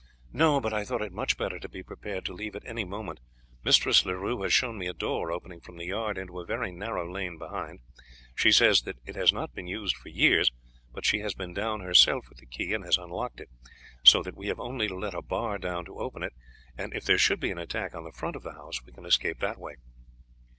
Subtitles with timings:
[0.33, 3.19] "No; but I thought it much better to be prepared to leave at any moment.
[3.63, 7.07] Mistress Leroux has shown me a door opening from the yard into a very narrow
[7.07, 7.81] lane behind.
[8.33, 10.51] She says that it has not been used for years,
[10.91, 13.49] but she has been down herself with the key and has unlocked it,
[14.03, 16.33] so that we have only to let a bar down to open it,
[16.75, 19.05] and if there should be an attack on the front of the house we can
[19.05, 19.75] escape that way."